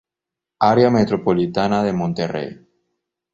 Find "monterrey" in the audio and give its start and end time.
1.93-2.49